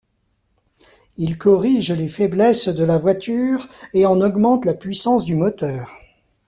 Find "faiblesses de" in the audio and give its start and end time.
2.07-2.83